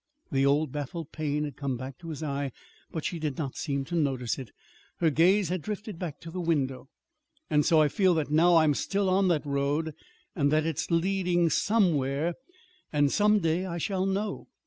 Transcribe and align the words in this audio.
The 0.31 0.47
old 0.47 0.71
baffled 0.71 1.11
pain 1.11 1.43
had 1.43 1.55
come 1.55 1.77
back 1.77 1.99
to 1.99 2.09
his 2.09 2.23
eyes, 2.23 2.49
but 2.91 3.05
she 3.05 3.19
did 3.19 3.37
not 3.37 3.55
seem 3.55 3.85
to 3.85 3.93
notice 3.95 4.39
it. 4.39 4.49
Her 4.97 5.11
gaze 5.11 5.49
had 5.49 5.61
drifted 5.61 5.99
back 5.99 6.19
to 6.21 6.31
the 6.31 6.41
window. 6.41 6.89
"And 7.51 7.63
so 7.67 7.83
I 7.83 7.87
feel 7.87 8.15
that 8.15 8.31
now 8.31 8.55
I'm 8.57 8.73
still 8.73 9.07
on 9.11 9.27
that 9.27 9.45
road 9.45 9.93
and 10.35 10.51
that 10.51 10.65
it's 10.65 10.89
leading 10.89 11.51
somewhere; 11.51 12.33
and 12.91 13.11
some 13.11 13.41
day 13.41 13.67
I 13.67 13.77
shall 13.77 14.07
know. 14.07 14.47